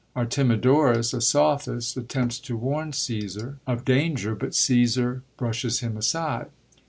Artemidorus, 0.15 1.13
a 1.13 1.17
sophist^ 1.17 1.95
attempts 1.95 2.39
to 2.39 2.57
warn 2.57 2.91
Csosar 2.91 3.57
of 3.67 3.85
danger, 3.85 4.33
but 4.33 4.49
Csssar 4.49 5.21
brushes 5.37 5.81
him 5.81 5.95
aside. 5.95 6.47